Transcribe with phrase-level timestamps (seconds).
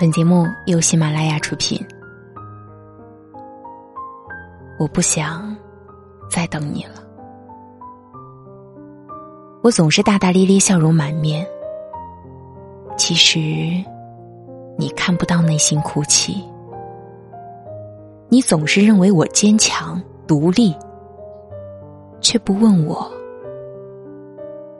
[0.00, 1.78] 本节目由喜马拉雅出品。
[4.78, 5.54] 我不想
[6.26, 7.04] 再等你了。
[9.62, 11.46] 我总是大大咧咧，笑容满面。
[12.96, 13.38] 其实，
[14.78, 16.42] 你看不到内心哭泣。
[18.30, 20.74] 你总是认为我坚强独立，
[22.22, 23.06] 却不问我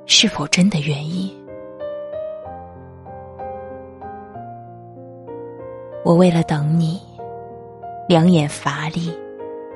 [0.07, 1.39] 是否真的愿意。
[6.03, 6.99] 我为了等你，
[8.08, 9.14] 两眼乏力，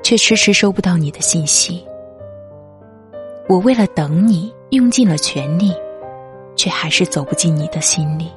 [0.01, 1.85] 却迟迟收不到你的信息。
[3.47, 5.71] 我为了等你，用尽了全力，
[6.55, 8.31] 却还是走不进你的心里。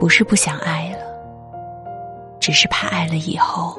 [0.00, 0.98] 不是不想爱了，
[2.40, 3.78] 只是怕爱了以后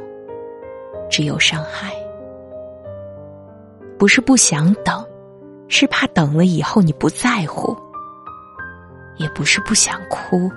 [1.09, 1.92] 只有伤害。
[3.98, 5.04] 不是不想等，
[5.68, 7.76] 是怕等了以后你不在乎。
[9.17, 10.52] 也不是不想哭。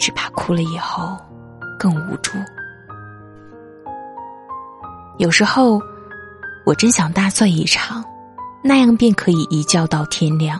[0.00, 1.16] 只怕哭了以后
[1.78, 2.32] 更无助。
[5.18, 5.78] 有时候，
[6.64, 8.02] 我真想大醉一场，
[8.64, 10.58] 那样便可以一觉到天亮。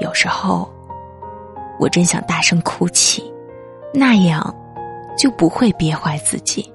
[0.00, 0.68] 有时候，
[1.78, 3.32] 我真想大声哭泣，
[3.94, 4.54] 那样
[5.16, 6.70] 就不会憋坏自己。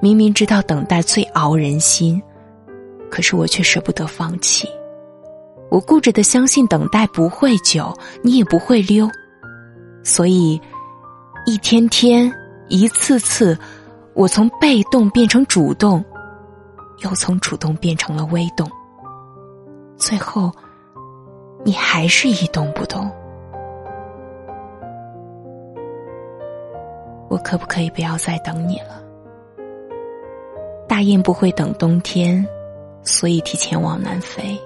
[0.00, 2.20] 明明知道等待最熬人心，
[3.10, 4.66] 可是我却舍不得放弃。
[5.70, 9.08] 我固执的相信等待不会久，你也不会溜。
[10.02, 10.60] 所以，
[11.46, 12.32] 一天天，
[12.68, 13.56] 一次次，
[14.14, 16.04] 我从被动变成主动，
[17.04, 18.68] 又从主动变成了微动。
[19.96, 20.50] 最后，
[21.64, 23.10] 你还是一动不动。
[27.28, 29.00] 我可不可以不要再等你了？
[30.88, 32.44] 大雁不会等冬天，
[33.02, 34.60] 所以提前往南飞。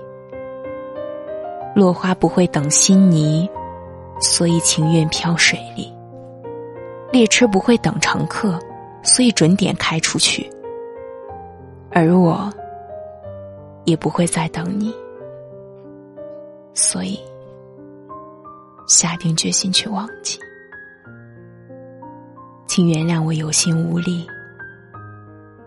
[1.74, 3.48] 落花不会等新泥。
[4.20, 5.92] 所以情愿漂水里。
[7.12, 8.58] 列车不会等乘客，
[9.02, 10.50] 所以准点开出去。
[11.90, 12.52] 而我，
[13.84, 14.94] 也不会再等你，
[16.74, 17.18] 所以
[18.86, 20.38] 下定决心去忘记。
[22.66, 24.26] 请原谅我有心无力，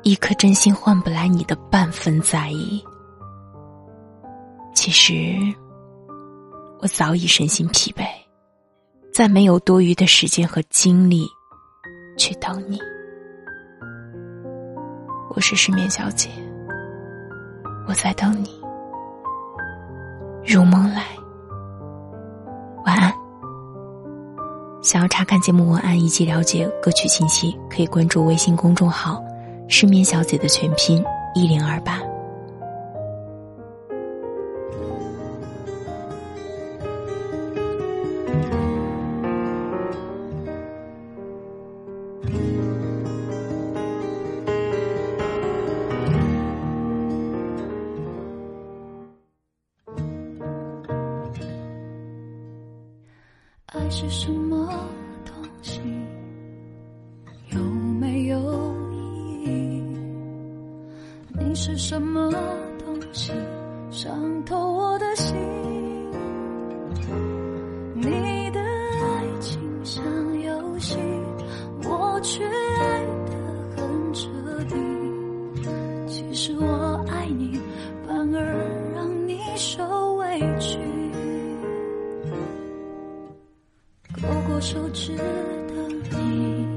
[0.03, 2.83] 一颗真心换不来你的半分在意。
[4.75, 5.35] 其实，
[6.79, 8.05] 我早已身心疲惫。
[9.19, 11.27] 再没有多余的时间和精力
[12.17, 12.79] 去等你。
[15.35, 16.29] 我是失眠小姐，
[17.85, 18.49] 我在等你。
[20.47, 21.03] 如梦来，
[22.85, 23.13] 晚安。
[24.81, 29.21] 想要查看节目文案以及了解歌曲信息，可以关注微信公众号
[29.67, 31.03] “失眠小姐”的全拼
[31.35, 31.99] 一零二八。
[53.71, 54.67] 爱是什么
[55.23, 55.79] 东西？
[57.49, 58.39] 有没有
[58.91, 59.83] 意义？
[61.37, 62.31] 你是什么
[62.79, 63.31] 东西？
[63.91, 65.28] 伤透我的心。
[84.61, 85.23] 手指的
[86.11, 86.67] 你，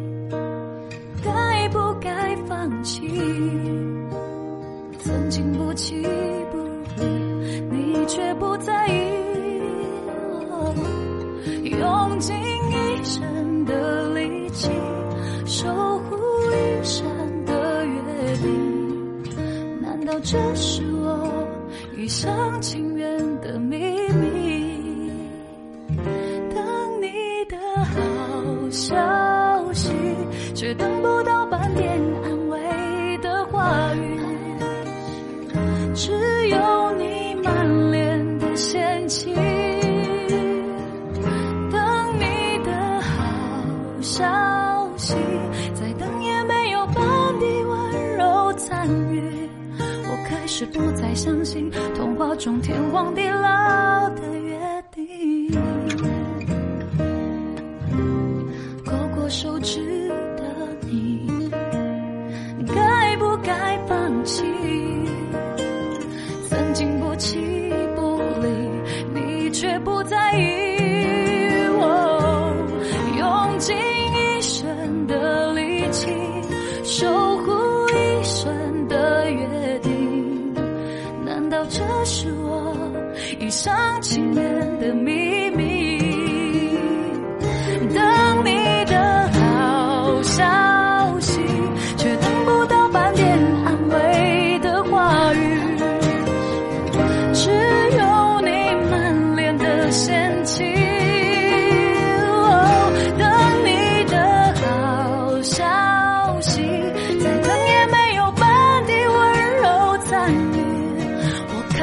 [1.25, 3.09] 该不该放弃？
[5.00, 6.00] 曾经不弃
[6.53, 6.59] 不
[7.03, 7.04] 离，
[7.70, 8.93] 你却不在意。
[11.65, 14.70] 用尽一生的力气，
[15.44, 15.69] 守
[15.99, 16.16] 护
[16.53, 17.04] 一生
[17.44, 19.25] 的约定，
[19.81, 21.49] 难道这是我
[21.97, 23.91] 一厢情愿的命
[44.96, 45.14] 息，
[45.74, 46.94] 再等也没有半
[47.40, 49.48] 滴温柔参与。
[49.78, 54.58] 我开始不再相信童话中天荒地老的约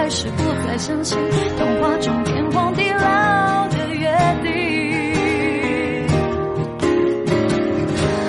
[0.10, 1.16] 我开始不再相信
[1.56, 4.10] 童话中天荒地老的约
[4.42, 4.50] 定，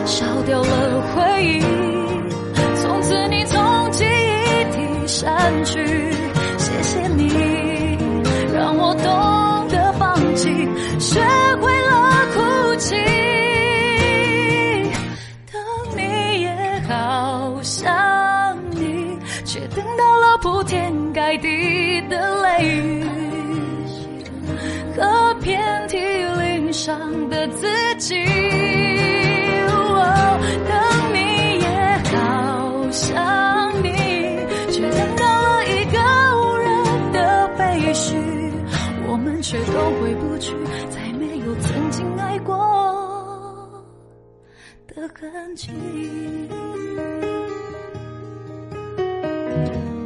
[0.04, 1.62] 烧掉了回忆，
[2.82, 4.08] 从此你从记忆
[4.76, 5.82] 里删去。
[6.58, 7.32] 谢谢你，
[8.52, 10.50] 让我懂得放弃，
[10.98, 11.18] 学
[11.62, 12.94] 会了哭泣。
[15.50, 15.58] 等
[15.96, 16.52] 你也
[16.86, 17.90] 好想，
[19.52, 23.04] 却等到了铺天盖地的雷雨
[24.96, 27.66] 和遍体鳞伤的自
[27.96, 28.14] 己。
[30.68, 30.72] 等
[31.12, 31.66] 你也
[32.12, 33.90] 好想你，
[34.70, 35.98] 却等到了一个
[36.38, 38.14] 无人的废墟，
[39.08, 40.54] 我们却都回不去，
[40.90, 42.54] 再没有曾经爱过
[44.86, 45.72] 的痕迹。
[49.50, 49.99] Thank you.